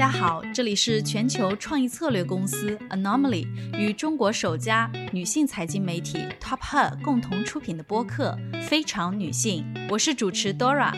[0.00, 10.90] 家好，这里是全球创意策略公司 Anomaly 与中国首家女性财经媒体 Top Her 共同出品的播客《非常女性》，我是主持 Dora。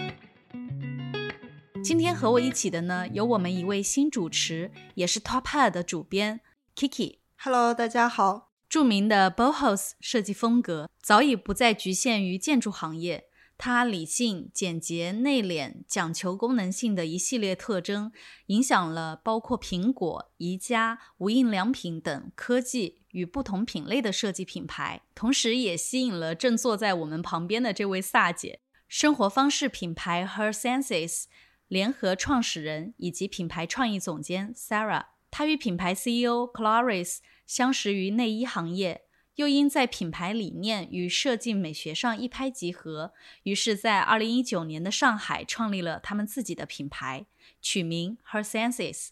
[1.83, 6.39] 今天和我一起的呢，有我们一位新主持，也是 Top Her 的主编
[6.77, 7.17] Kiki。
[7.39, 8.53] Hello，大家好。
[8.69, 13.25] 著名的 Bohos 设计风格早已不再局限于建筑行业。
[13.65, 18.11] 它理性、简洁、内敛、讲求功能性的一系列特征，
[18.47, 31.27] 影响了包括苹果、宜家、无印良品等科技与不同品类的设计品牌，同时也吸引了正坐在我们旁边的这位萨姐——生活方式品牌 Her Senses
[31.69, 35.05] 联合创始人以及品牌创意总监 Sarah。
[35.31, 39.03] 她与品牌 CEO Clarice 相识于内衣行业。
[39.43, 43.13] 又因在品牌理念与设计美学上一拍即合，
[43.43, 47.27] 于是，在二零一九年的上海创立了他们自己的品牌，
[47.61, 49.09] 取名 Her Senses，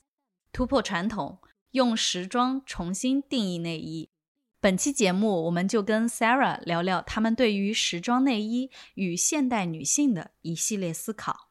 [0.53, 1.41] 突破传统，
[1.73, 4.11] 用时装重新定义内衣。
[4.61, 11.49] 本期节目，我们就跟 Sarah 聊聊他们对于时装内衣与现代女性的一系列思考。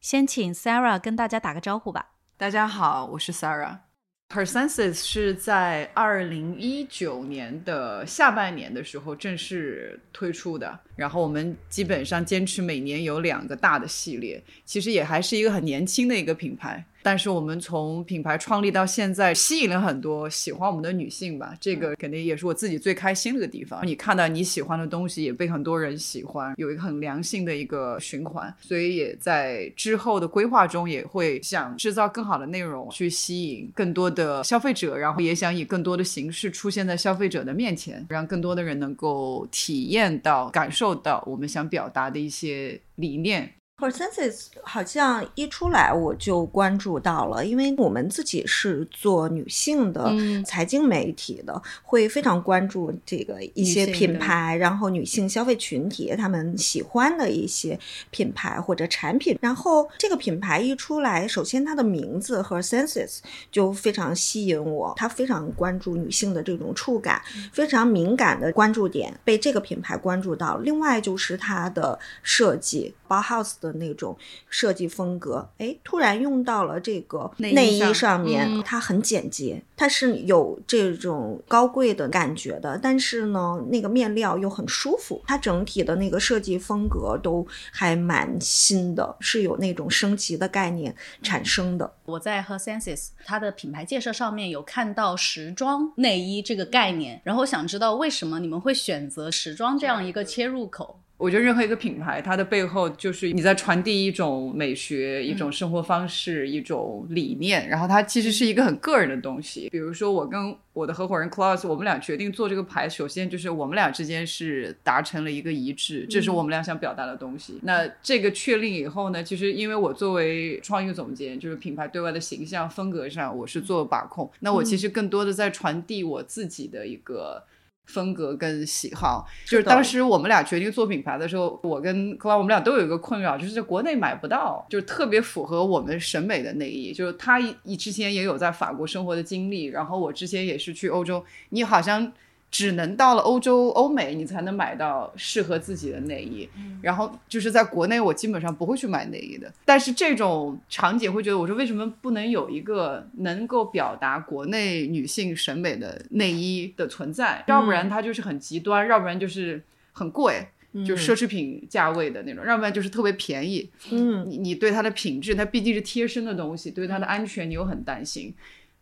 [0.00, 2.16] 先请 Sarah 跟大家打个招呼吧。
[2.36, 3.87] 大家好，我是 Sarah。
[4.30, 16.84] Her Senses 是在二零一九年的下半年的时候正式推出的，然后我们基本上坚持每年有两个大的系列，其实也还是一个很年轻的一个品牌。
[17.08, 23.80] 但是我们从品牌创立到现在，吸引了很多喜欢我们的女性吧，这个肯定也是我自己最开心的一个地方。
[23.86, 43.50] 你看到你喜欢的东西也被很多人喜欢，有一个很良性的一个循环，所以也在之后的规划中也会想制造更好的内容，去吸引更多的消费者，然后也想以更多的形式出现在消费者的面前，让更多的人能够体验到、感受到我们想表达的一些理念。
[43.80, 57.78] Her Senses 好像一出来我就关注到了，因为我们自己是做女性的嗯财经媒体的，会非常关注这个一些品牌，然后女性消费群体他们喜欢的一些
[58.10, 59.38] 品牌或者产品。
[59.40, 63.18] 然后这个品牌一出来，首先它的名字 Her Senses
[63.52, 67.22] 就非常吸引我，它非常关注女性的这种触感，
[67.52, 70.56] 非常敏感的关注点被这个品牌关注到。
[70.56, 74.16] 另外就是它的设计包 house 的那种
[74.48, 91.92] 设计风格，哎，突然用到了这个内衣上上面，嗯它很简洁，它是有这种高贵的感觉的，但是呢，那个面料又很舒服，它整体的那个设计风格都还蛮新的，是有那种升级的概念产生的。
[92.06, 101.00] 我在 Her Senses 它的品牌介绍上面有看到时装内衣这个概念，然后想知道为什么你们会选择时装这样一个切入口？
[101.18, 109.68] 我觉得任何一个品牌，它的背后就是你在传递一种美学、一种生活方式、一种理念，然后它其实是一个很个人的东西。
[109.68, 117.58] 比如说，我跟我的合伙人 Klaus，我们俩决定做这个牌，首先就是我们俩之间是达成了一个一致，这是我们俩想表达的东西。
[117.62, 127.42] 那这个确定以后呢，其实因为我作为创意总监，就是品牌对外的形象风格上，我是做把控，那我其实更多的在传递我自己的一个。
[127.88, 136.92] 风格跟喜好，就是当时我们俩决定做品牌的时候，我跟克拉我们俩都有一个困扰，就是在国内买不到，就是特别符合我们审美的内衣。
[136.92, 142.12] 就是他一之前也有在法国生活的经历，然后我之前也是去欧洲，你好像
[142.50, 146.48] 只能到了欧洲、欧美，你才能买到适合自己的内衣。
[146.80, 149.52] 然后就是在国内，我基本上不会去买内衣的。
[149.64, 157.44] 但是这种场景会觉得，我说为什么不能有一个能够表达国内女性审美的内衣的存在？
[157.46, 159.62] 要不然它就是很极端，要不然就是
[159.92, 160.48] 很贵。
[160.86, 163.68] 就奢侈品价位的那种，要不然就是特别便宜。
[163.90, 168.32] 嗯，你你对它的品质，它毕竟是贴身的东西，对它的安全你又很担心。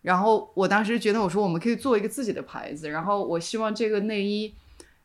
[0.07, 4.55] 然后我当时觉得，我说我们可以做一个自己的牌子，然后我希望这个内衣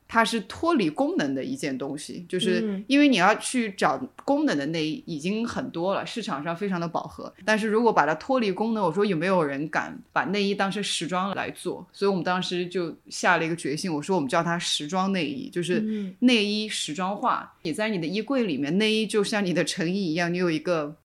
[0.07, 7.33] 它是脱离功能的一件东西，就是嗯因为你要去找功能的内衣已经很多了，市场上非常的饱和。
[7.43, 11.83] 但是如果把它脱离功能，我说有没有人敢把内衣当成时装来做？
[11.91, 17.51] 所以我们当时就下了一个决心，我说我们叫它时装内衣，就是嗯内衣时装化。
[17.63, 20.95] 你在你的衣柜里面，内衣就像你的成衣一样，你有一个。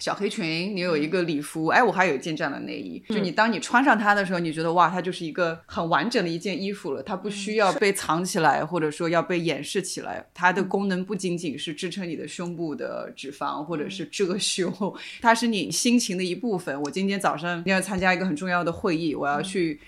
[0.00, 10.26] 小黑裙，你有一个礼服，哎，我还有一件这样的内衣，就你当你穿上它的时候，你觉得哇，它就是一个很完整的一件衣服了，它不需要被藏起来，或者说要被掩饰起来。
[10.34, 14.72] 它的功能不仅仅是支撑你的胸部的脂肪，或者是遮羞，
[15.20, 16.80] 它是你心情的一部分。
[16.82, 19.78] 我今天早上要参加一个很重要的会议，我要去。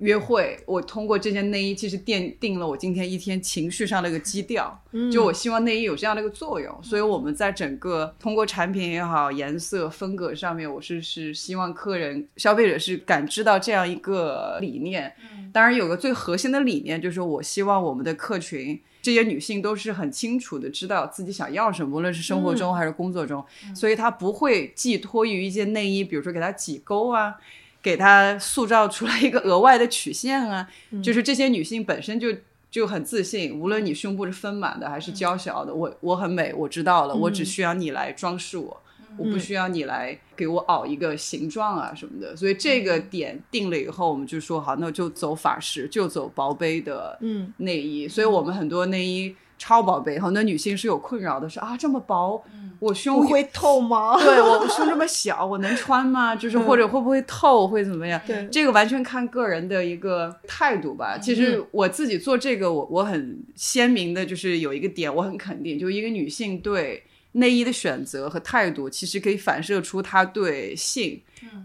[0.00, 4.82] 约会，我通过这件内衣其实奠定了我今天一天情绪上的一个基调。
[5.12, 15.14] 就我希望内衣有这样的一个作用，所以我们在整个通过产品也好、颜色、风格上面，我是是希望客人、消费者是感知到这样一个理念。
[15.52, 23.44] 当然，有个最核心的理念就是，我希望我们的客群这些女性都是很清楚的知道自己想要什么，无论是生活中还是工作中，
[23.74, 27.36] 所以她不会寄托于一件内衣，比如说给她挤沟啊。
[27.82, 30.68] 给她塑造出来一个额外的曲线啊，
[31.02, 32.28] 就是这些女性本身就
[32.70, 38.82] 就很自信，无论你胸部是丰满的还是娇小的，我我很美，我知道了，我只需要你来装饰我，
[39.16, 42.36] 我不需要你来给我凹一个形状啊什么的。
[42.36, 47.18] 所以这个点定了以后，我们就说好，那就走法式，就走薄杯的
[47.58, 48.06] 内衣。
[48.06, 49.34] 所以我们很多内衣。
[49.60, 52.42] 超薄杯，很多女性是有困扰的，是啊，这么薄，
[52.78, 54.16] 我胸会透吗？
[54.24, 56.34] 对我胸这么小，我能穿吗？
[56.34, 58.18] 就是或者会不会透，会怎么样？
[58.26, 61.18] 对，这个完全看个人的一个态度吧。
[61.18, 67.02] 其实我自己做这个，我我很鲜明的，就是有一个点，我很肯定，就一个女性对
[67.32, 71.20] 内衣的选择和态度，其实可以反射出她对性、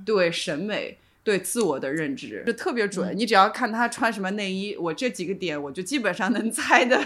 [0.05, 0.97] 对审美。
[1.25, 7.03] 对自我的认知就特别准，你只要看她穿什么内衣，我这几个点我就基本上能猜的。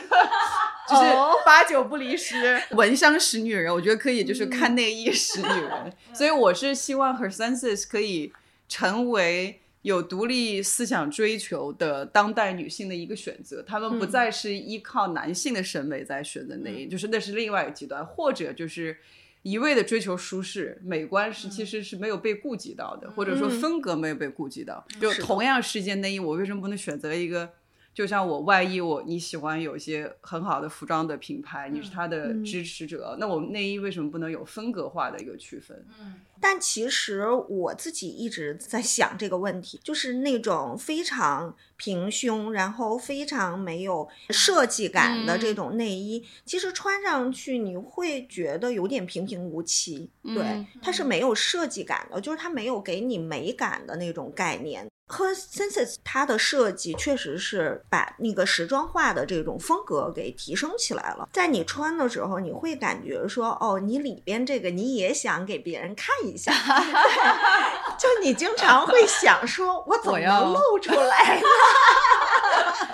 [0.89, 1.13] 就是
[1.45, 5.94] 八九不离十， 闻香识女人，我觉得可以，就是看内衣识女人。
[6.13, 8.33] 所以我是希望 Her Senses 可以
[8.68, 18.97] 成为有独立思想追求的当代女性的一个选择，她们不再是依靠男性的审美在选择内衣，就是那是另外一个极端，或者就是
[19.44, 24.85] 一味的追求舒适美观是其实是没有被顾及到的，或者说风格没有被顾及到。
[25.00, 27.50] 就同样是一件内衣，我为什么不能选择一个？
[27.99, 35.85] 就像我外衣，我你喜欢有一些很好的服装的品牌，你是它的支持者，那我们内衣为什么不能有风格化的一个区分？
[35.99, 54.87] 嗯，但其实我自己一直在想这个问题，就是那种非常平胸，然后非常没有设计感的这种内衣，其实穿上去你会觉得有点平平无奇，对，它是没有设计感的，就是它没有给你美感的那种概念。
[55.11, 61.27] 和 Senses 它的设计确实是把那个时装化的这种风格给提升起来了。
[61.33, 66.53] 在你穿的时候，你会感觉说，哦，你里边这个你也想给别人看一下，
[67.97, 71.47] 就你经常会想说，我怎么能露出来呢？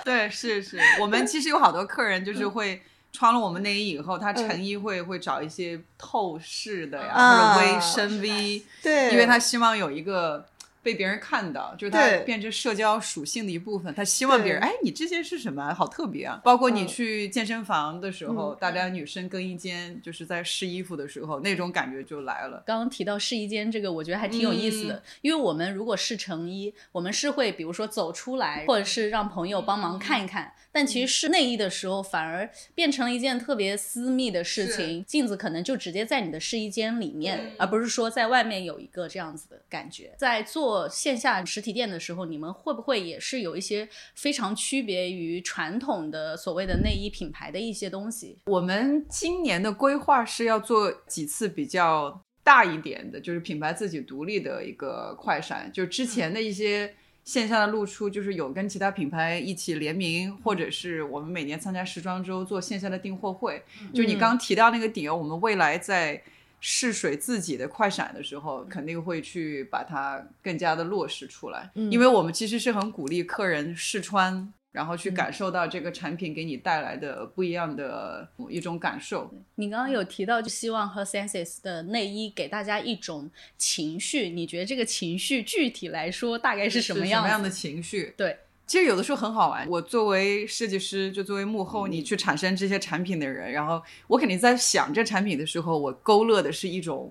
[0.02, 2.80] 对，是是，我们其实有好多客人就是会
[3.12, 10.46] 穿了我们内衣以后，他成衣会会找一些透视的呀，或者微深 V，对，因为他希望有一个。
[10.86, 13.92] 被别人看到，就是它变成社交属性的一部分。
[13.92, 15.74] 他希望别人，哎，你这些是什么？
[15.74, 16.40] 好特别啊！
[16.44, 22.62] 包括你去健身房的时候，大家女生更衣间就是在试衣服的时候，那种感觉就来了。
[22.64, 30.52] 刚刚提到试衣间这个，我觉得还挺有意思的，因为我们如果试成衣，我们是会比如说走出来，或者是让朋友帮忙看一看。
[30.76, 35.02] 但其实试内衣的时候，反而变成了一件特别私密的事情。
[35.06, 40.14] 镜子可能就直接在你的试衣间里面，而不是说在外面有一个这样子的感觉。
[40.18, 48.36] 在做线下实体店的时候，你们会不会也是有一些非常区别于传统的所谓的内衣品牌的一些东西？
[48.44, 56.94] 我们今年的规划是要做几次比较大一点的，就是品牌自己独立的一个快闪，就之前的一些。
[57.26, 63.62] 线下的露出就是有跟其他品牌一起联名，或者是我们每年参加时装周做线下的订货会。
[63.92, 66.22] 就你刚提到那个点，我们未来在
[66.60, 71.68] 试水自己的快闪的时候，肯定会去把它更加的落实出来。
[71.74, 74.52] 因为我们其实是很鼓励客人试穿。
[74.76, 79.32] 然后去感受到这个产品给你带来的不一样的一种感受。
[79.54, 84.28] 你刚刚有提到，就希望和 Senses 的内衣给大家一种情绪。
[84.28, 87.22] 你觉得这个情绪具体来说大概是什么样？
[87.22, 88.12] 什么样的情绪？
[88.18, 89.66] 对，其实有的时候很好玩。
[89.66, 97.10] 我作为设计师，就作为幕后你去产生这些产品的人，然后我肯定在想这产品的时候，我勾勒的是一种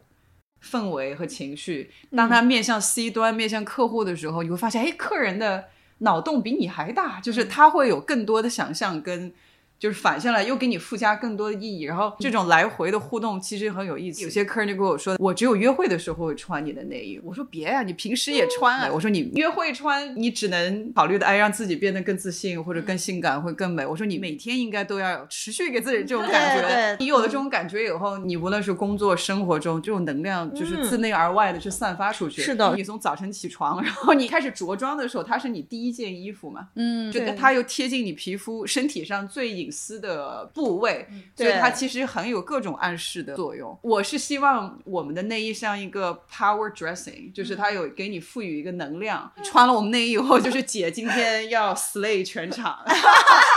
[0.61, 1.89] 氛围和情绪。
[2.15, 5.69] 当它面向 C 端、面向客户的时候，你会发现，哎，客人的。
[5.99, 9.33] 脑洞比你还大，就是他会有更多的想象跟。
[9.77, 14.23] 就是反向来又给你附加更多的意义，然后这种来回的互动其实很有意思。
[14.23, 17.19] 有些客人就跟我说，我只有约会的时候会穿你的内衣。
[17.23, 18.89] 我说别呀，你平时也穿啊。
[18.91, 23.85] 我说你约会穿，你只能考虑的哎让自己变得更自信或者更性感会更美。
[23.85, 26.95] 我说你每天应该都要持续给自己这种感觉。
[26.99, 32.41] 你有了这种感觉以后，你无论是工作生活中这种能量就是自内而外的去散发出去。
[32.41, 36.69] 是的，你从早晨起床，然后你开始着装的时候，它是你第一件衣服嘛？
[36.75, 39.75] 嗯，就它又贴近你皮肤身体上最隐。
[39.75, 41.05] 私的部位，
[41.35, 43.77] 所以它其实很有各种暗示的作用。
[43.81, 49.29] 我是希望我们的内衣像一个 power dressing，就是它有给你赋予一个能量。
[49.43, 52.79] 穿了我们内衣以后，就是姐今天要 slay 全场。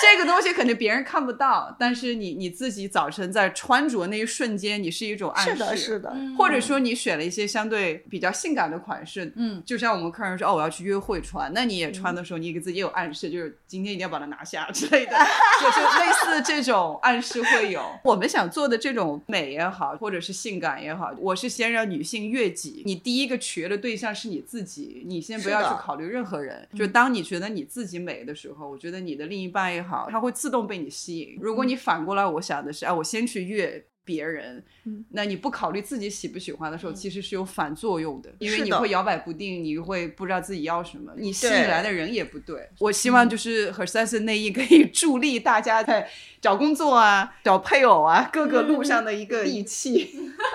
[0.00, 15.12] 这个东西肯定别人看不到，但是你你自己早晨在穿着那一瞬间，你是一种暗示，是的，是的，或者说你选了一些相对比较性感的款式，嗯，就像我们客人说哦，我要去约会穿，那你也穿的时候，你给自己也有暗示，就是今天一定要把它拿下之类的，
[15.60, 17.82] 就就类似这种暗示会有。
[18.04, 26.66] 我们想做的这种美也好，或者是性感也好，我是先让女性悦己，你第一个取悦的对象是你自己，你先不要去考虑任何人。
[26.74, 31.38] 就当你觉得你自己美的时候，我觉得你的另一半也好，它会自动被你吸引。
[31.40, 33.84] 如果你反过来，我想的是，啊，我先去悦。
[34.08, 34.64] 别人，
[35.10, 42.66] 那你不考虑自己喜不喜欢的时候，其实是有反作用的，因为你会摇摆不定，你会不知道自己要什么，你吸引来的人也不对。
[42.78, 46.08] 我希望就是 Her Sense 内衣可以助力大家在
[46.40, 50.14] 找工作啊、找配偶啊各个路上的一个利器。
[50.14, 50.32] 嗯，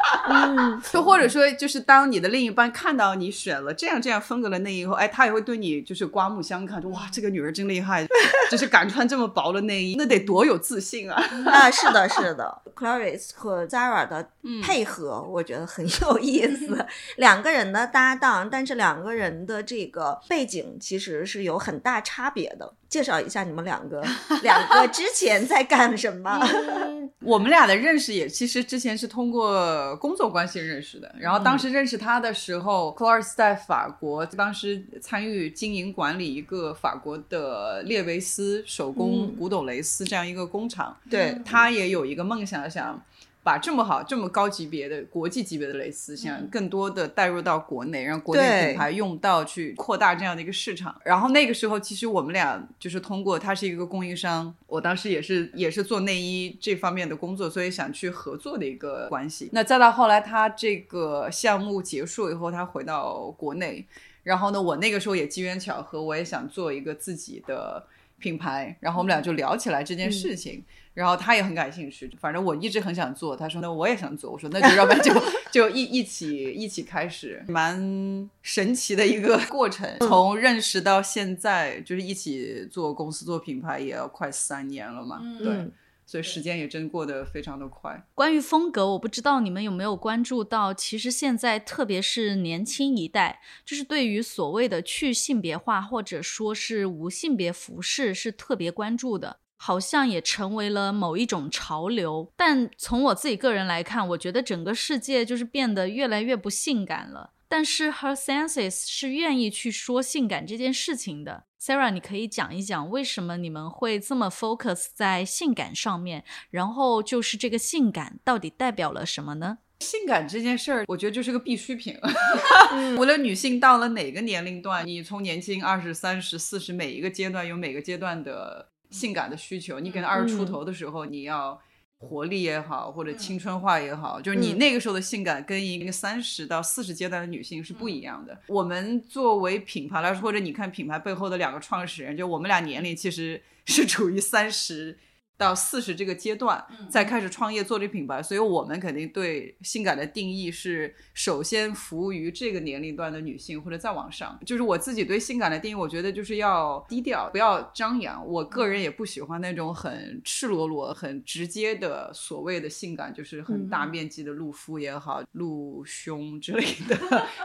[0.91, 8.05] 就或者说，就是当你的另一半看到你选了这样这样风格的内衣以后，哎，他也会对你就是刮目相看，说哇，这个女人真厉害，
[8.49, 11.21] 就是敢穿这么薄的内衣，那得多有自信啊！
[11.45, 16.85] 啊，是的，是的，Clarice 和 Zara 的嗯配合，我觉得很有意思。
[17.17, 22.73] 两个人的搭档，但是两个人的这个背景其实是有很大差别的。
[22.93, 24.03] 介绍一下你们两个，
[24.43, 26.39] 两个之前在干什么？
[27.25, 43.01] 我们俩的认识也其实之前是通过工作关系认识的，然后当时认识他的时候 l a r e 在法国，当时参与经营管理一个法国的列维斯手工古董蕾丝这样一个工厂，对，他也有一个梦想，想
[43.43, 50.95] 把这么好、这么高级别的国际级别的蕾丝，想更多的带入到国内，让国内品牌用到去扩大这样的一个市场。
[51.03, 59.49] 然后那个时候，其实我们俩就是通过他是一个供应商，我当时也是也是做内衣这方面的工作，所以想去合作的一个关系。
[59.51, 63.85] 那再到后来，他这个项目结束以后，他回到国内，
[64.23, 67.85] 然后呢，我那个时候也机缘巧合，我也想做一个自己的
[68.23, 70.63] 品牌，然后我们俩就聊起来这件事情。
[70.93, 73.35] 然后他也很感兴趣，反正我一直很想做。
[73.35, 75.11] 他说：“那我也想做。”我说：“那就要不然就
[75.51, 79.89] 就一一起一起开始，蛮神奇的一个 过程。
[80.01, 85.19] 从认识到现在，就是一起做公司做品牌，也要快三年了嘛。
[85.39, 85.71] 对，嗯
[86.13, 88.05] 所以时间也真过得非常的快。
[88.13, 99.37] 关于风格，我不知道你们有没有关注到，其实现在特别是年轻一代，就是对于所谓的去性别化或者说是无性别服饰是特别关注的。
[99.57, 107.31] 好像也成为了某一种潮流，但从我自己个人来看，我觉得整个世界就是变得越来越不性感了。
[107.53, 111.43] 但是 Her Senses 是愿意去说性感这件事情的。
[111.61, 116.23] Sarah，你可以讲一讲为什么你们会这么 focus 在性感上面？
[116.49, 119.59] 然后就是这个性感到底代表了什么呢？
[119.81, 121.95] 性感这件事儿，我觉得就是个必需品。
[122.97, 129.79] 无论女性到了哪个年龄段，你从年轻二十三十四十，每一个阶段有每个阶段的性感的需求。
[129.79, 131.61] 你可能二十出头的时候，你要
[132.03, 138.37] 活力也好，或者青春化也好，就是你那个时候的性感跟一个三十到四十阶段的女性是不一样的。
[138.47, 144.97] 我们作为品牌来说，或者你看品牌背后的两个创始人，就我们俩年龄其实是处于三十。
[145.43, 154.39] 到四十这个阶段，再开始创业做这品牌，所以我们肯定对性感的定义是首先服务于这个年龄段的女性，或者再往上。
[154.45, 158.25] 就是我自己对性感的定义，我觉得就是要低调，不要张扬。
[158.25, 166.95] 我个人也不喜欢那种很赤裸裸、很直接的所谓的性感，就是很大面积的露肤也好、露胸之类的。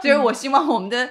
[0.01, 1.11] 所 以我希望我们的。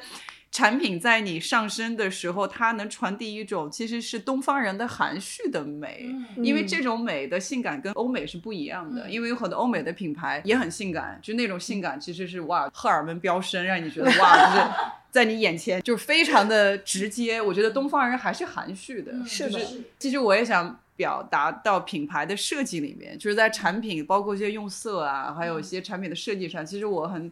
[0.52, 9.10] 产品在你上身的时候，它能传递一种其实是东方人的含蓄的美，因为这种美的性感跟欧美是不一样的。
[9.10, 14.68] 因为有很多欧美的品牌也很性感，就那种性感其实是哇荷尔蒙飙升，让你觉得哇就是
[15.12, 17.42] 在你眼前就是非常的直接。
[17.42, 20.80] 我觉得东方人还是含蓄的，是的就是其实我也想。
[20.98, 27.32] 表达到品牌的设计里面，就是在产品，包括一些用色啊，还有一些产品的设计上，其实我很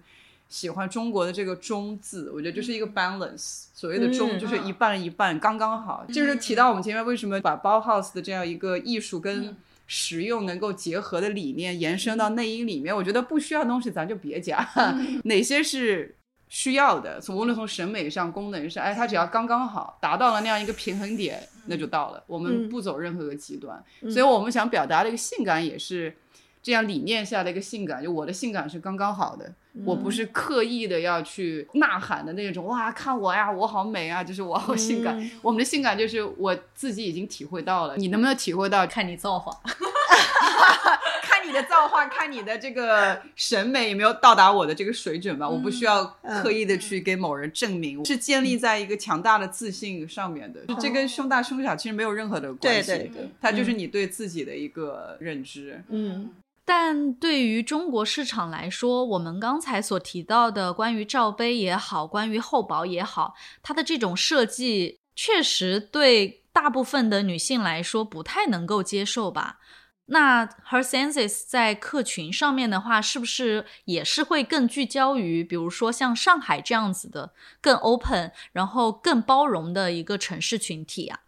[0.49, 3.65] 喜欢中国的这个“中”字，我觉得就是一个 balance。
[3.73, 6.05] 所谓的“中”就是一半一半，刚刚好。
[6.11, 9.55] 就是提到我们前面为什么把 Bauhaus 的这样一个艺术跟
[9.87, 14.67] 实用能够结合的理念延伸到内衣里面，我觉得不需要的东西咱就别加，
[15.25, 16.15] 哪些是。
[16.47, 22.23] 需要的，从无论从审美上、功能上，哎，它只要刚刚好，达到了那样一个平衡点，那就到了。
[22.27, 26.15] 我们不走任何个极端，所以我们想表达的一个性感也是，
[26.65, 29.53] 这样理念下的一个性感，就我的性感是刚刚好的，
[29.85, 35.15] 我不是刻意的要去呐喊的那种，哇，看我呀，我好美啊，就是我好性感。
[35.43, 38.87] 我们的性感就是我自己已经体会到了，你能不能体会到？
[38.87, 39.55] 看你造化。
[41.21, 45.47] 看你的造化，看你的这个审美有没有到达我的这个水准吧。
[45.47, 46.03] 我不需要
[46.41, 50.61] 刻意的去给某人证明，是建立在一个强大的自信上面的。
[50.79, 55.83] 这跟胸大胸小其实没有任何的关系，对对对，它就是你对自己的一个认知。
[55.89, 56.31] 嗯，
[56.67, 69.59] 但对于中国市场来说，我们刚才所提到的关于罩杯也好，关于厚薄也好，它的这种设计确实对大部分的女性来说不太能够接受吧。
[70.07, 81.21] 那 Her Senses 在客群上面的话，是不是也是会更聚焦于，比如说像上海这样子的更 open，然后更包容的一个城市群体啊？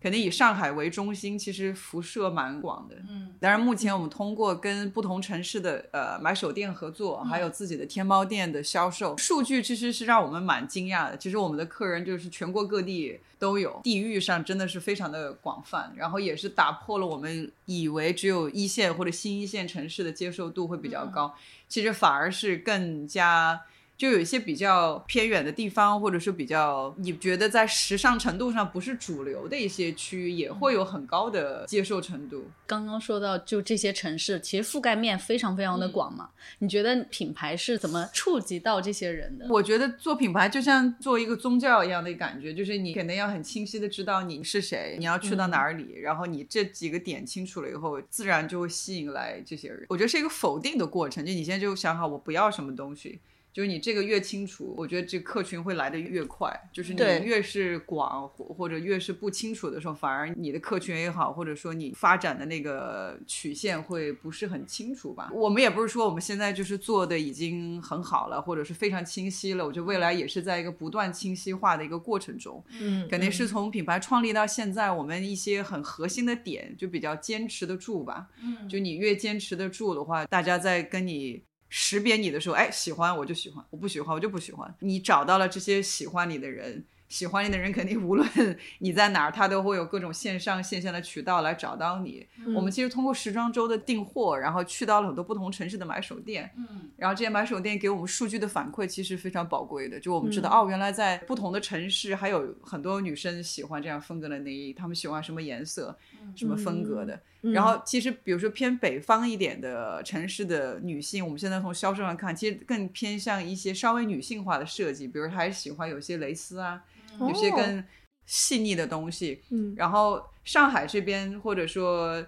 [0.00, 2.96] 肯定以上海为中心，其实辐射蛮广的。
[3.08, 11.16] 嗯，当然目前我们通过跟不同城市的呃买手店合作，还有自己的天猫店的销售数据，其实是让我们蛮惊讶的。
[11.16, 21.34] 其实我们的客人就是全国各地都有，地域上真的是非常的广泛，然后也是打破了我们以为只有一线或者新一线城市的接受度会比较高，
[21.68, 23.60] 其实反而是更加。
[24.00, 32.46] 就有一些比较偏远的地方，或者是比较你觉得在时尚程度上不是主流的一些区域，也会有很高的接受程度。
[32.66, 36.30] 刚刚说到，就这些城市其实覆盖面非常非常的广嘛。
[36.60, 39.44] 你觉得品牌是怎么触及到这些人的？
[39.50, 49.84] 我觉得做品牌就像做一个宗教一样的感觉，就是你肯定要很清晰的知道你是谁，你要去到哪里，然后你这几个点清楚了以后，自然就会吸引来这些人。
[49.90, 53.20] 我觉得是一个否定的过程，就你现在就想好我不要什么东西。
[53.52, 56.48] 就是你这个越清楚，我觉得这客群会来的越快。
[56.72, 65.30] 就是你越是广或或者越是不清楚的时候，反而你的客群也好，或者说你发展的那个曲线会不是很清楚吧。
[65.32, 69.66] 我们也不是说我们现在就是做的已经很好了，或者是非常清晰了。
[69.66, 72.64] 我觉得未来也是在一个不断清晰化的一个过程中。
[72.80, 78.28] 嗯，肯定是从品牌创立到现在，我们一些很核心的点就比较坚持得住吧。
[78.42, 81.42] 嗯，就你越坚持得住的话，大家在跟你。
[81.70, 84.74] 识别你的时候，哎，喜欢我就喜欢，我不喜欢我就不喜欢。
[84.80, 86.84] 你找到了这些喜欢你的人。
[87.10, 88.26] 喜欢你的人肯定无论
[88.78, 92.24] 你在哪儿，他都会有各种线上线下的渠道来找到你。
[92.54, 99.98] 我们其实通过时装周的订货，然后去到了很多不同城市的买手店，嗯，然后这些买手店给我们数据的反馈其实非常宝贵的。
[99.98, 105.98] 就我们知道，哦，原来在不同的城市还有很多女生喜欢这样风格的内衣，她们喜欢什么颜色、
[106.36, 107.20] 什么风格的。
[107.42, 116.84] 然后其实比如说偏北方一点的城市的女性，我们现在从销售上看，其实更偏向一些稍微女性化的设计，比如还喜欢有些蕾丝啊。
[117.18, 117.84] 有些更
[118.26, 122.24] 细腻的东西，嗯，然后上海这边或者说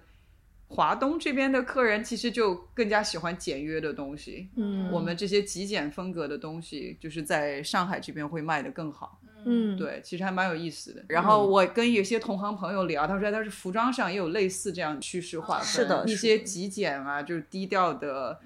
[0.68, 11.04] 华东这边的客人其实就更加喜欢简约的东西，嗯，我们这些极简风格的东西就是在上海这边会卖的更好，嗯，对，其实还蛮有意思的。
[11.08, 18.40] 然后我跟有些同行朋友聊，他说他是服装上也有类似这样趋势化，是的，一些极简啊，就是低调的。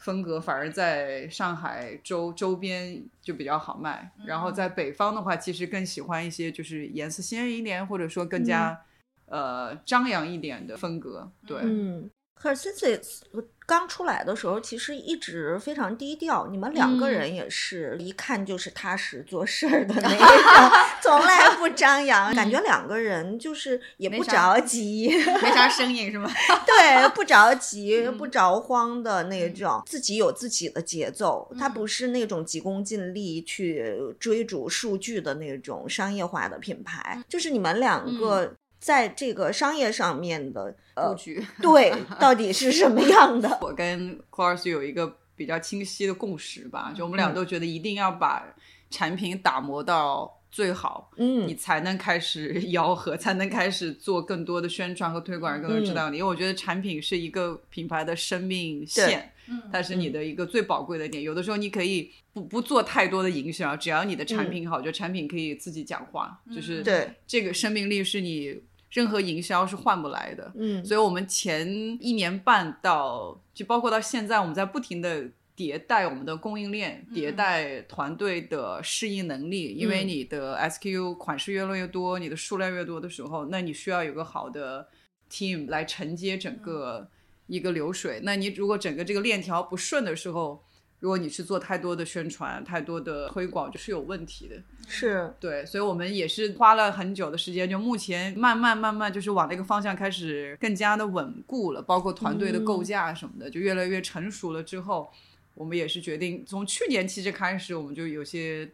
[0.00, 8.80] 风格反而在上海周周边就比较好卖，然后在北方的话，其实更喜欢一些就是颜色鲜艳一点，或者说更加
[9.26, 11.30] 呃张扬一点的风格。
[11.46, 12.10] 对，嗯
[12.42, 13.20] ，Her Senses
[13.66, 16.48] 刚出来的时候，其实一直非常低调。
[16.50, 25.08] 你们两个人也是一看就是踏实做事儿的 那种， 从来不张扬，感觉两个人就是也不着急，
[25.40, 26.28] 没啥声音是吗？
[26.66, 31.48] 对，不着急、不着慌的那种，自己有自己的节奏。
[31.56, 38.52] 他不是那种急功近利去追逐数据的那种商业化的品牌，就是你们两个。
[38.80, 43.58] 在这个商业上面的布局，对， 到底是什么样的？
[43.60, 48.42] 我跟 c l a r s 有一个比较清晰的共识吧，就我们俩都觉得一定要把
[48.88, 56.16] 产品打磨到最好，嗯，你才能开始 吆喝，才能开始做更多的宣传和推广，让更多人知道你。
[56.16, 61.22] 因为我觉得产品是一个品牌的生命线，嗯，它是你的一个最宝贵的点。
[61.22, 68.58] 有的时候你可以不不做太多的营销，只要你的产品好，就产品可以自己讲话，就是对这个生命力是你。
[68.90, 71.68] 任何营销是换不来的，嗯，所以我们前
[72.00, 79.74] 一年半到就包括到现在，我们在不停的迭代我们的供应链，迭代团队的适应能力。
[79.74, 84.88] 因为你的 SKU 款式越来越多，你的数量越多的时候，那你需要有个好的
[85.30, 87.08] team 来承接整个
[87.46, 88.20] 一个流水。
[88.24, 90.64] 那你如果整个这个链条不顺的时候，
[91.00, 94.56] 如果你去做太多的宣传、太多的推广，就是有问题的。
[94.86, 104.62] 是对，所以我们也是花了很久的时间，就目前慢慢慢慢就是往那个方向开始更加的稳固了，包括团队的构架什么的，就越来越成熟了。
[104.62, 105.10] 之后，
[105.54, 108.70] 我们也是决定从去年其实开始，我们就有些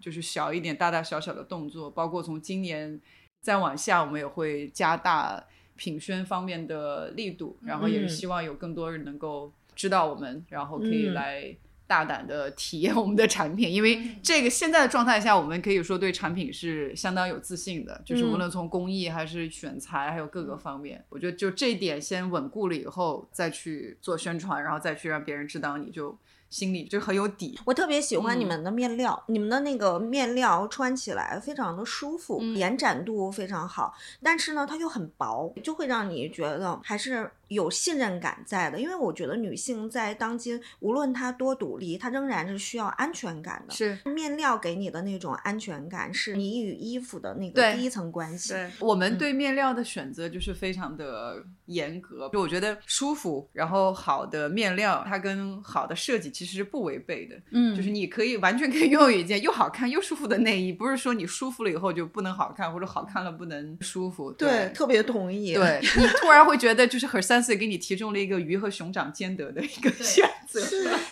[0.00, 2.98] 就是小一点、大大小小的动作，包括从今年
[3.42, 11.54] 再往下，我们也会加大品宣方面的力度，然后也是希望有更多人能够知道我们，然后可以来。
[11.86, 26.18] 大胆的体验我们的产品，因为这个现在的状态下，我们可以说对产品是相当有自信的，就是无论从工艺还是选材，还有各个方面，我觉得就这一点先稳固了以后，再去做宣传，然后再去让别人知道，你就。
[26.48, 27.58] 心里就很有底。
[27.64, 38.80] 我特别喜欢你们的面料，你们的那个面料穿起来非常的舒服，延展度非常好，但是呢，它又很薄，就会让你觉得还是有信任感在的。
[38.80, 43.74] 因为我觉得女性在当今，无论她多独立，她仍然是需要安全感的。
[43.74, 48.52] 是面料给你的那种安全感，是你与衣服的那个第一层关系。
[48.52, 56.26] 对，我们对面料的选择就是非常的严格，就我觉得舒服，然后好的面料，它跟好的设计。
[56.36, 64.30] 其实是不违背的，嗯，就是你可以完全可以拥有一件又好看又舒服的内衣，不是说你舒服了以后就不能好看，或者好看了不能舒服。
[64.32, 65.54] 对，特别同意。
[65.54, 70.60] 对你突然会觉得，就是和三岁给你提供了一个鱼和熊掌兼得的一个选择，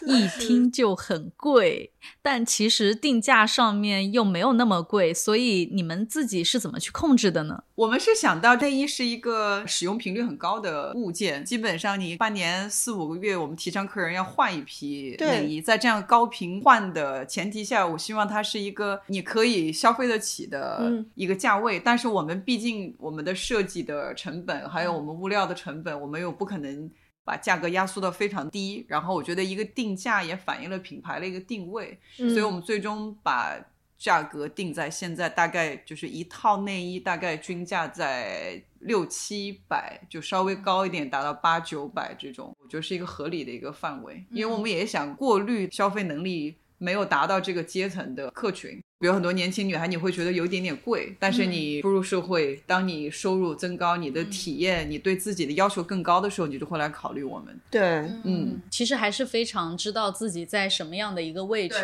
[0.06, 1.92] 一听就很贵，
[2.22, 7.64] 但其实定价上面又没有那么贵，所以你们自己是怎么去控制的呢？
[7.74, 15.16] 我们是想到内衣是一个使用频率很高的物件，基本上你半年四五个月，我们提倡客人要换一批。
[15.18, 21.80] 内衣在这样高频换的前提下，我希望它是一个你可以消费得起的一个价位。
[21.80, 26.88] 但是我们毕竟我们的设计的成本，还有我们物料的成本，我们又不可能
[27.24, 28.84] 把价格压缩到非常低。
[28.88, 33.58] 然后我觉得一个定价也反映了品牌的一个定位，所以我们最终把。
[33.96, 44.22] 价格定在现在大概就是一套内衣大概均价在六七百，就稍微高一点达到八九百这种，我觉得是一个合理的一个范围。
[44.30, 48.70] 因为我们也想过滤消费能力没有达到这个阶层的客群，
[49.00, 57.58] 比如很多年轻女孩，你会觉得有一点点贵，但是你步入社会，当你收入增高，你的体验，你对自己的要求更高的时候，你就会来考虑我们。
[57.70, 57.82] 对，
[58.24, 61.76] 嗯，其实还是非常知道自己在什么样的一个位置。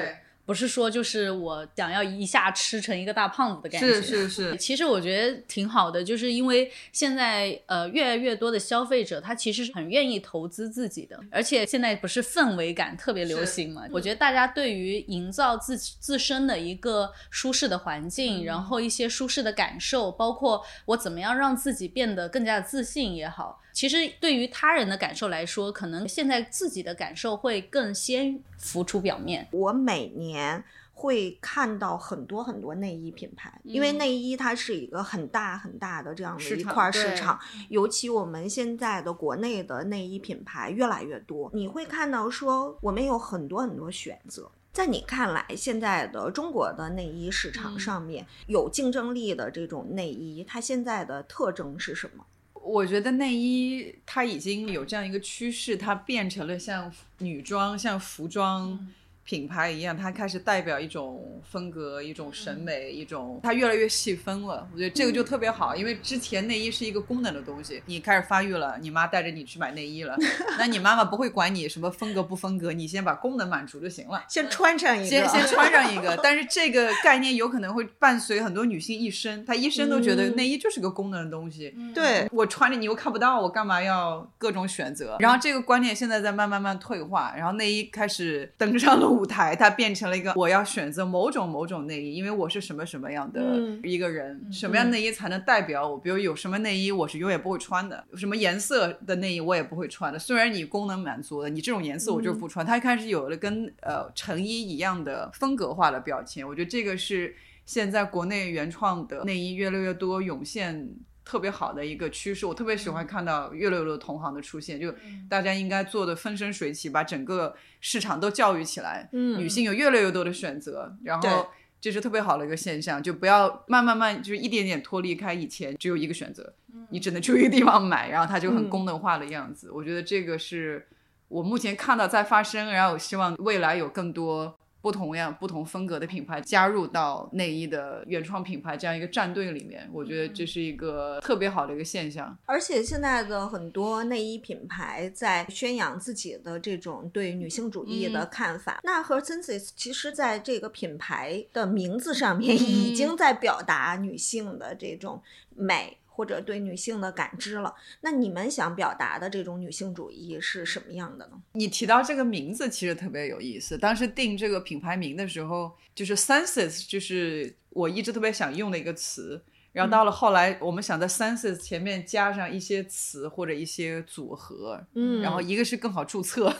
[0.44, 4.56] 不是说就是我想要一下吃成一个大胖子的感觉，是是是。
[4.56, 13.82] 其实我觉得挺好的，就是因为现在呃越来越多的消费者他其实是很愿意投资自己的，而且现在不是氛围感特别流行嘛？
[13.92, 23.60] 我觉得大家对于营造自自身的一个舒适的环境，然后一些舒适的感受，包括我怎么样让自己变得更加的自信也好。
[23.72, 29.48] 其实对于他人的感受来说，可能现在自己的感受会更先浮出表面。
[29.52, 44.50] 我每年会看到很多很多内衣品牌，因为内衣它是一个很大很大的这样的一块市场，尤其我们现在的国内的内衣品牌越来越多，你会看到说我们有很多很多选择。
[44.72, 52.24] 在你看来，现在的中国的内衣市场上面有竞争力的这种内衣，它现在的特征是什么？
[52.62, 58.88] 我觉得内衣它已经有这样一个趋势，它变成了像女装、像服装。
[59.30, 64.68] 品牌一样，它开始代表一种风格、一种审美、一种，它越来越细分了。
[64.72, 70.16] 我觉得这个就特别好，因为之前内衣是一个功能的东西，你开始发育了，你妈带着你去买内衣了，
[70.58, 76.18] 那你妈妈不会管你什么风格不风格，你先把功能满足就行了，先穿上一个，先先穿上一个。
[76.20, 81.72] 但是这个概念有可能会伴随很多女性一生，她一生都觉得内衣就是个功能的东西。
[81.94, 85.16] 对我穿着你又看不到，我干嘛要各种选择？
[85.20, 89.19] 然后这个观念现在在慢慢慢退化，然后内衣开始登上了。
[89.20, 93.40] 舞台，它变成了一个我要选择某种某种内衣，因为我是什么什么样的
[93.84, 95.98] 一个人，什么样内衣才能代表我？
[95.98, 100.18] 比如有什么内衣我是永远不会穿的，什么颜色的内衣我也不会穿的。
[100.18, 102.64] 虽然你功能满足了，你这种颜色我就不穿。
[102.64, 110.88] 它开始有了跟呃成衣一样的风格化的标签，我觉得这个是现在国内原创的内衣越来越多涌现。
[111.30, 114.92] 特别好的一个趋势，我特别喜欢看到越来越多同行的出现，就
[115.28, 119.08] 大家应该做的风生水起，把整个市场都教育起来。
[119.12, 121.48] 嗯，女性有越来越多的选择，然后
[121.80, 126.52] 这是特别好的一个现象，就不要慢慢慢就是一点点脱离开以前只有一个选择，
[126.88, 129.70] 你只能去一个地方买，然后它就很功能化的样子。
[129.70, 130.88] 我觉得这个是
[131.28, 142.36] 我目前看到在发生，然后我希望未来有更多不同样、不同风格的品牌加入到内衣的原创品牌这样一个战队里面，我觉得这是一个特别好的一个现象。
[142.46, 148.80] 而且现在的很多内衣品牌在宣扬自己的这种对女性主义的看法。
[148.82, 155.22] 那和 Senses 其实在这个品牌的名字上面已经在表达女性的这种
[155.54, 155.98] 美。
[156.20, 161.40] 或者对女性的感知了，那你们想表达的这种女性主义是什么样的呢？
[161.52, 163.78] 你提到这个名字其实特别有意思。
[163.78, 169.42] 当时定这个品牌名的时候，就是 senses，就是我一直特别想用的一个词。
[169.72, 176.50] 然后到了后来，我们想在 senses 前面加上一些词或者一些组合，嗯，然后一个是更好注册，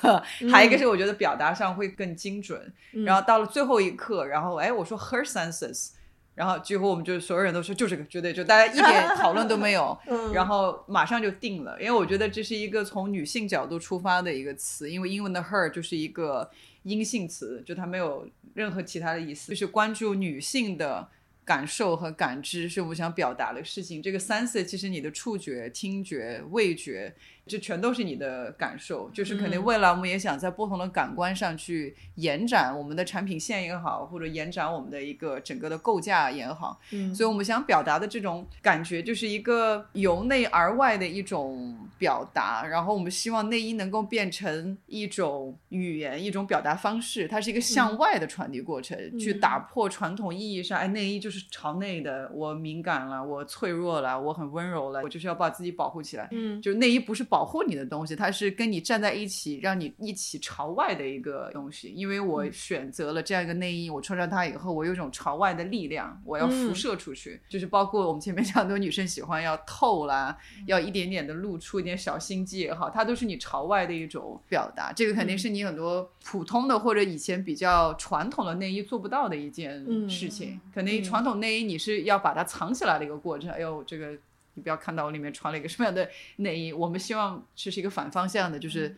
[0.51, 2.73] 还一个是我觉得表达上会更精准。
[3.05, 5.91] 然后到了最后一刻，然后哎，我说 her senses。
[6.35, 9.99] 然后几乎我们就所有人都说就这个，绝对就大家一点讨论都没有，
[10.33, 11.77] 然后马上就定了。
[11.81, 16.51] 因为我觉得这是一个从女性角度出发的一个词，因为英文的 her 就是一个
[16.85, 21.09] 阴性词，就它没有任何其他的意思，就是关注女性的
[21.45, 24.03] 感受和感知是我们想表达的事情。
[24.03, 27.15] 这个 sense 其实你的触觉、听觉、味觉。
[27.51, 36.81] 这全都是你的感受，就是肯定未来我们也想在不同的感官上去延展我们的产品线也好，或者延展我们的一个整个的构架也好。
[36.93, 42.65] 嗯，所以我们想表达的这种感觉，就是一个由内而外的一种表达。
[42.65, 56.29] 然后我们希望内衣能够变成一种语言，一种表达方式，它是一个向外的传递过程，去打破传统意义上，哎，内衣就是朝内的，我敏感了，我脆弱了，我很温柔了，我就是要把自己保护起来。
[56.31, 57.40] 嗯，就内衣不是保。
[57.41, 61.89] 保护你的东西，它是跟你站在一起，让你一起朝外的一个东西。
[61.89, 67.41] 因为我选择了这样一个内衣，我穿上它以后，我有一种朝外的力量，我要辐射出去。
[67.49, 70.37] 就是包括我们前面讲，很多女生喜欢要透啦，
[70.69, 74.93] 要一点点的露出一点小心机也好，它都是你朝外的一种表达。
[74.93, 80.61] 这个肯定是你很多普通的或者以前比较传统的内衣做不到的一件事情。
[80.75, 83.51] 肯定传统内衣你是要把它藏起来的一个过程。
[83.51, 84.15] 哎呦，这个。
[84.55, 88.97] 你不要看到我里面穿了一个什么样的内衣，我们希望这是一个反方向的，就是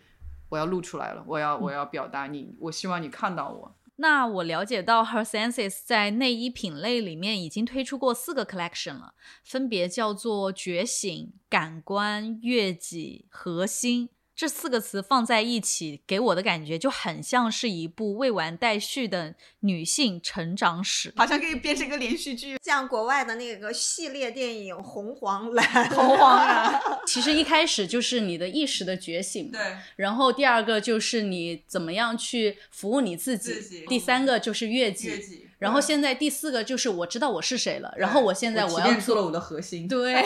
[0.49, 3.75] 我要露出来了，我要我要表达你，我希望你看到我。
[3.97, 14.09] 那我了解到，Her Senses 在内衣品类里面已经推出过四个 collection 了，分别叫做觉醒、感官、悦己、核心。
[14.35, 25.67] 这四个词放在一起，给我的感觉就很像是一部未完待续的女性成长史，好像可以变成一个连续剧，像国外的那个系列电影《红黄蓝》。
[25.95, 29.61] 红黄蓝， 其实一开始就是你的意识的觉醒，对。
[29.97, 35.49] 然后第二个就是你怎么样去服务你自己，第三个就是悦己。
[35.63, 39.87] 然后现在第四个就是我知道我是谁了，然后我现在我要做了我的核心。
[39.87, 40.21] 对，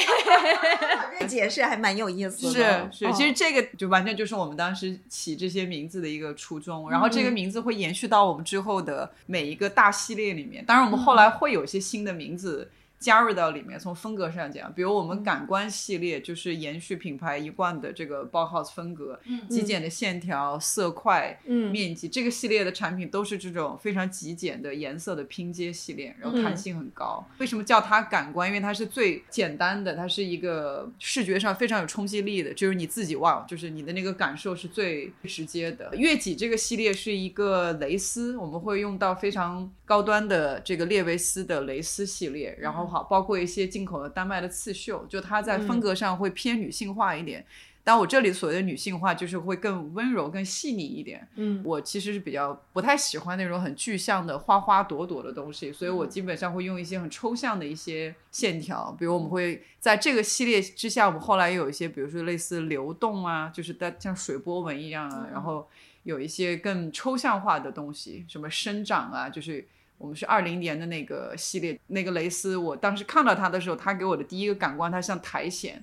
[1.20, 2.88] 这解释还蛮有意思的。
[2.90, 10.64] 是是，其实这个就完全就是我们当时起这些名字的一个初衷，然后这个名字会延续到我们之后的每一个大系列里面。
[10.64, 12.70] 当然，我们后来会有一些新的名字。
[12.98, 27.24] 加入到里面，从风格上讲，比如我们感官系列就是延续品牌一贯的这个 Bauhaus 风格，极简的线条、色块、面积，这个系列的产品都是这种非常极简的颜色的拼接系列，然后弹性很高。
[27.38, 28.48] 为什么叫它感官？
[28.48, 35.94] 因为它是最简单的，它是一个视觉上非常有冲击力的，就是你自己哇，就是你的那个感受是最直接的。
[35.96, 42.86] 月季这个系列是一个蕾丝，我们会用到非常高端的这个列维斯的蕾丝系列，然后。
[42.86, 47.44] 好，包括一些进口的丹麦的刺绣，就它在风格上会偏女性化一点。
[47.82, 51.26] 但我这里所谓的女性化，就是会更温柔、更细腻一点。
[51.34, 58.94] 嗯，我其实是比较不太喜欢那种很具象的花花朵朵的东西，所以我基本上会用一些很抽象的一些线条。
[58.96, 65.68] 比如我们会在这个系列之下，我们后来有一些，比如说类似流动啊，就是带像水波纹一样啊，然后
[66.04, 69.66] 有一些更抽象化的东西，什么生长啊，就是。
[69.98, 75.82] 我们是二零年的那个系列，那个蕾丝，我当时看到它的时候，它给我的第一个感官，它像苔藓，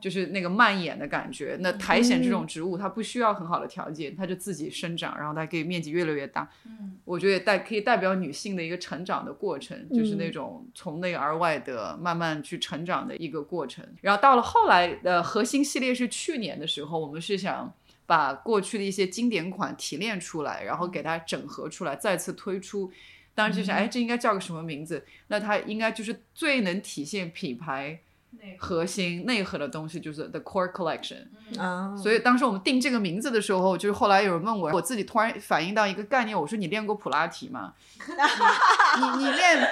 [0.00, 1.56] 就是那个蔓延的感觉。
[1.60, 6.48] 那苔藓这种植物，它不需要很好的条件，它就自己生长，然后它可以面积越来越大。
[6.64, 13.84] 嗯，我觉得代可以代表女性的一个成长的过程，就是那种从内而外的慢慢去成长的一个过程。
[14.00, 17.72] 然后到了后来的核心系列是去年的时候，我们是想
[18.06, 22.90] 把过去的一些经典款提炼出来，然后给它整合出来，再次推出。
[23.36, 25.04] 当时就想，哎，这应该叫个什么名字？
[25.28, 28.00] 那它应该就是最能体现品牌
[28.58, 31.26] 核心内核的东西，就是 the core collection。
[31.58, 37.74] 啊，所以当时我们定这个名字的时候，就是后来有人问我，我自己突然反应到一个概念，我说你练过普拉提吗？
[38.98, 39.68] 你你练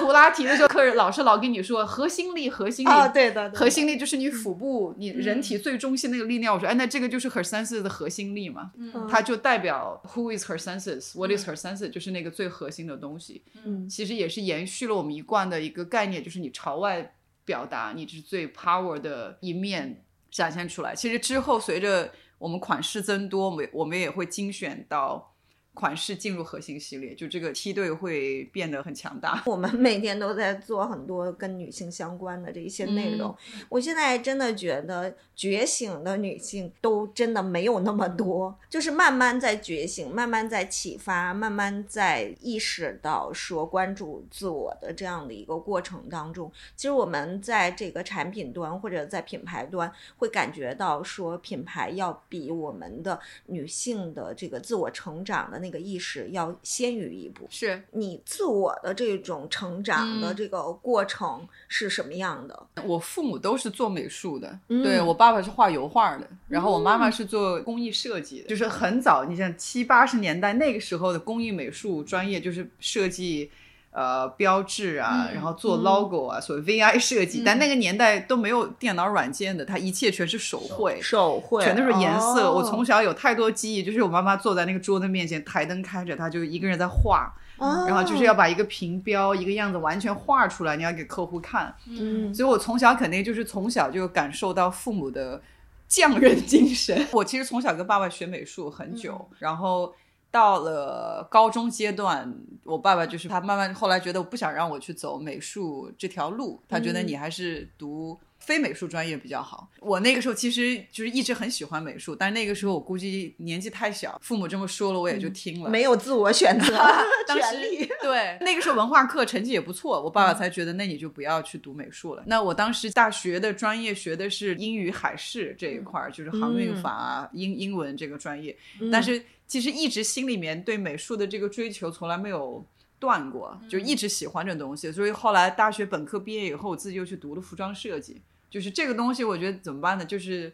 [0.00, 3.58] 普拉提的时候，客人老师老跟你说核心力，核心力，啊，对的，对的。
[3.58, 6.54] 核心力就是你腹部，你人体最中心那个力量。
[6.54, 9.06] 我说，哎，那这个就是 her senses 的核心力嘛，嗯。
[9.08, 13.42] 它就代表 who is her senses，what is her senses，就是那个最核心的东西。
[13.64, 13.88] 嗯。
[13.88, 17.14] 其实也是延续了我们一贯的一个概念，就是你朝外
[17.46, 20.94] 表达，你是最 power 的一面展现出来。
[20.94, 25.34] 其实之后随着我们款式增多，我们我们也会精选到
[25.76, 29.42] 款式进入核心系列，就这个梯队会变得很强大。
[29.44, 33.36] 我们每天都在做很多跟女性相关的这一些内容。
[33.68, 57.46] 我现在真的觉得觉醒的女性都真的没有那么多，就是慢慢在觉醒，慢慢在启发，慢慢在意识到说关注自我的这样的一个过程当中，其实我们在这个产品端或者在品牌端会感觉到说品牌要比我们的女性的这个自我成长的那个意识要先于一步。
[57.50, 62.66] 是你自我的这种成长的嗯这个过程是什么样的？
[62.84, 73.50] 我父母都是做美术的，嗯对我爸爸是画油画的，然后我妈妈是做工艺设计的，就是很早，你像七八十年代那个时候的工艺美术专业就是设计。
[73.96, 82.50] 呃，标志啊，嗯然后做 logo 啊，所谓 VI 设计，但那个年代都没有电脑软件的，它一切全是手绘，手绘全都是颜色。
[82.50, 91.74] 哦我从小有太多记忆，就是我妈妈坐在那个桌子面前，台灯开着，她就一个人在画，哦然后就是要把一个平标一个样子完全画出来，你要给客户看。
[91.86, 95.40] 嗯所以我从小肯定就是从小就感受到父母的
[95.88, 96.94] 匠人精神。
[97.12, 99.94] 我其实从小跟爸爸学美术很久，然后
[100.36, 102.30] 到了高中阶段，
[102.64, 108.18] 我爸爸就是他慢慢后来觉得我不想让我去走美术这条路，他觉得你还是读。
[108.38, 109.68] 非美术专业比较好。
[109.80, 115.70] 我那个时候其实就是一直很喜欢美术，但是那个时候我估计年纪太小，父母这么说了，我也就听了。
[115.70, 116.76] 没有自我选择
[117.26, 117.88] 当权利时。
[118.02, 122.22] 对那个时候文化课成绩也不错，我爸爸才觉得那你就不要去读美术了。
[122.26, 128.56] 那我当时大学的专业学的是英语海事这一块儿，就是航运法啊、英英文这个专业。
[128.92, 132.64] 但是其实一直心里面对美术的这个追求从来没有
[132.98, 134.90] 断过，就一直喜欢这东西。
[134.90, 138.20] 所以后来大学本科毕业以后，我自己又去读了服装设计。
[138.48, 140.04] 就是这个东西，我觉得怎么办呢？
[140.04, 140.52] 就是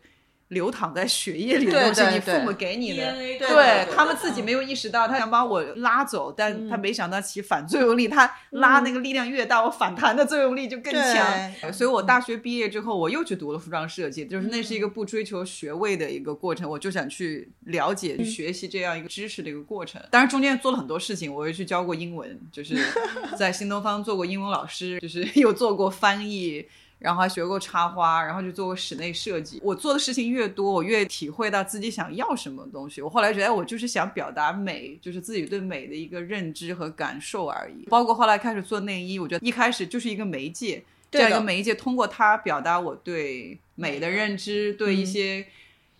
[0.52, 11.72] 流淌在血液里的东西，你父母给你的，对他们自己没有意识到，他想把我拉走，但他嗯没想到起反作用力，他拉那个力量越大，我反弹的作用力就更强。
[11.72, 20.02] 所以我大学毕业之后，我又去读了服装设计，就是那是一个不追求学位的一个过程，我就想去了解、学习这样一个知识的一个过程。
[20.10, 22.76] 当然中间做了很多事情，我又去教过英文，就是
[23.38, 26.66] 在新东方做过英文老师，就是 又做过翻译。
[27.02, 29.60] 然后还学过插花，然后就做过室内设计。
[29.62, 33.02] 我做的事情越多，我越体会到自己想要什么东西。
[33.02, 37.84] 我后来觉得，哎我就是想表达美，就是自己对美的一个认知和感受而已。
[37.88, 45.44] 包括后来开始做内衣，我觉得一开始就是一个媒介，这样一个媒介，通过它表达我对美的认知，对一些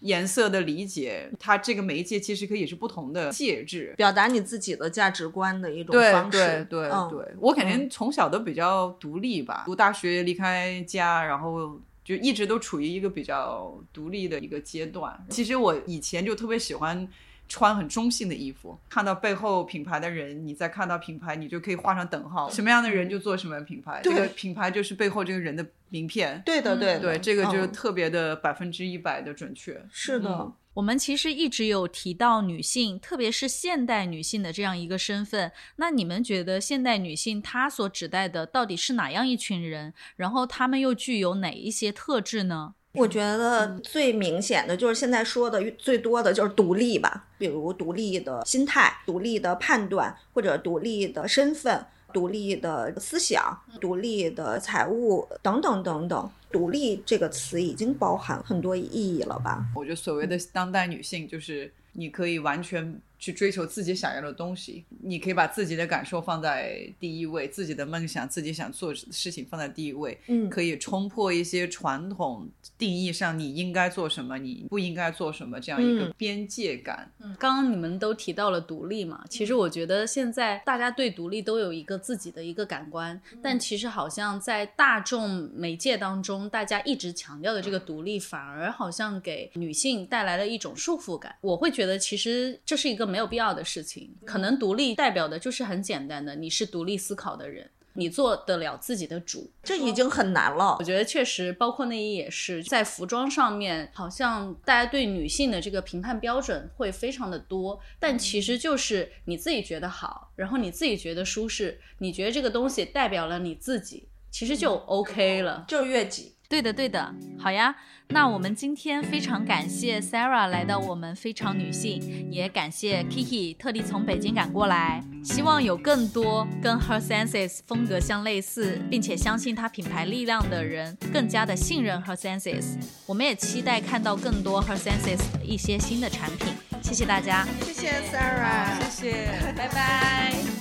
[0.02, 1.30] 颜色的理解。
[1.40, 3.94] 它这个媒介其实可以是不同的介质。
[3.96, 6.38] 表达你自己的价值观的一种方式。
[6.38, 15.18] 对对嗯对，我肯定从小都比较独立吧，读大学离开家，然后就一直都处于一个比较独立的一个阶段。
[15.28, 17.08] 其实我以前就特别喜欢。
[17.52, 22.48] 穿很中性的衣服，看到背后品牌的人，你再看到品牌，你就可以画上等号。
[22.48, 26.40] 什么样的人就做什么样的品牌，这个品牌就是背后这个人的名片。
[26.46, 29.84] 对的对的对，这个就是嗯特别的百分之一百的准确。
[29.90, 30.30] 是的。
[30.30, 35.52] 嗯我们其实一直有提到女性，特别是现代女性的这样一个身份。
[35.76, 39.92] 那你们觉得现代女性她所指代的到底是哪样一群人？
[40.16, 42.72] 然后她们又具有哪一些特质呢？
[42.94, 56.30] 我觉得最明显的就是现在说的最多的就是独立吧，比如独立的心态、独立的判断或者独立的身份、独立的思想、独立的财务等等等等。
[56.50, 59.64] 独立这个词已经包含很多意义了吧？
[59.74, 70.50] 我觉得所谓的当代女性，就是你可以完全去追求自己想要的东西，你可以把自己的感受放在第一位，自己的梦想、自己想做的事情放在第一位，嗯。
[70.50, 76.14] 可以冲破一些传统定义上你应该做什么，你不应该做什么这样一个嗯。
[76.16, 77.08] 边界感。
[77.20, 91.36] 嗯刚刚你们都提到了独立嘛，其实我觉得现在大家对独立都有一个自己的一个感官，但其实好像在大众媒介当中，大家一直强调的这个独立，反而好像给女性带来了一种束缚感。
[91.40, 97.70] 我会觉得其实这是一个没有必要的事情，可能独立代表的就是很简单的，你是独立思考的人。
[97.94, 100.82] 你做得了自己的主，这已经很难了我。
[100.82, 115.66] 觉得确实，包括内衣也是，在服装上面，好像大家对女性的这个评判标准会非常的多，但其实就是你自己觉得好，然后你自己觉得舒适，你觉得这个东西代表了你自己，其实就 OK 了。
[115.68, 116.34] 就是悦己。
[116.52, 117.74] 对的，对的，好呀。
[118.08, 125.02] 那我们今天非常感谢 Sarah 来到我们非常女性，也感谢 Kiki 特地从北京赶过来。
[125.24, 132.74] 希望有更多跟 Her Senses 风格相类似，并且相信她品牌力量的人，更加的信任 Her Senses。
[133.06, 136.48] 我们也期待看到更多 Her Senses 的一些新的产品。
[136.82, 139.26] 谢谢大家，谢谢 Sarah，谢谢。
[139.56, 140.51] 拜拜。